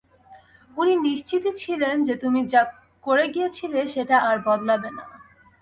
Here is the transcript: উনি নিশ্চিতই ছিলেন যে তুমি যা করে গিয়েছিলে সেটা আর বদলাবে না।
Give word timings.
উনি 0.77 0.93
নিশ্চিতই 0.97 1.53
ছিলেন 1.57 1.95
যে 2.03 2.13
তুমি 2.15 2.39
যা 2.47 2.61
করে 3.03 3.25
গিয়েছিলে 3.27 3.79
সেটা 3.87 4.15
আর 4.19 4.37
বদলাবে 4.45 4.89
না। 4.97 5.05